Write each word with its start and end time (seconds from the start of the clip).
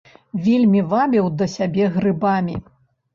Вельмі 0.45 0.79
вабіў 0.93 1.29
да 1.41 1.47
сябе 1.57 1.83
грыбамі. 1.99 2.57